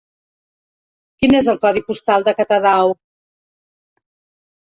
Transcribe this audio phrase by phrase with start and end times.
[1.23, 2.95] Quin és el codi postal de Catadau?